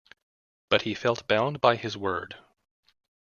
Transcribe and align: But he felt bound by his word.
But 0.69 0.81
he 0.81 0.95
felt 0.95 1.27
bound 1.27 1.61
by 1.61 1.75
his 1.75 1.95
word. 1.95 2.35